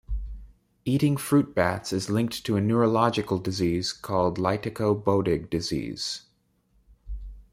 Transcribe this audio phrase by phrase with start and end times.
[0.83, 6.23] Eating fruit bats is linked to a neurological disease called lytico-bodig disease.